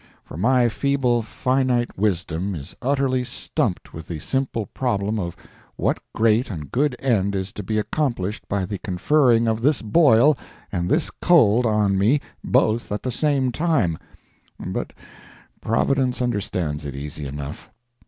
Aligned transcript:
For 0.25 0.35
my 0.35 0.67
feeble 0.67 1.21
finite 1.21 1.95
wisdom 1.95 2.55
is 2.55 2.75
utterly 2.81 3.23
stumped 3.23 3.93
with 3.93 4.07
the 4.07 4.17
simple 4.17 4.65
problem 4.65 5.19
of 5.19 5.35
what 5.75 5.99
great 6.15 6.49
and 6.49 6.71
good 6.71 6.95
end 6.99 7.35
is 7.35 7.53
to 7.53 7.61
be 7.61 7.77
accomplished 7.77 8.47
by 8.49 8.65
the 8.65 8.79
conferring 8.79 9.47
of 9.47 9.61
this 9.61 9.83
boil 9.83 10.35
and 10.71 10.89
this 10.89 11.11
cold 11.11 11.67
on 11.67 11.99
me 11.99 12.19
both 12.43 12.91
at 12.91 13.03
the 13.03 13.11
same 13.11 13.51
time, 13.51 13.95
but 14.59 14.91
Providence 15.61 16.19
understands 16.19 16.83
it 16.83 16.95
easy 16.95 17.27
enough. 17.27 17.69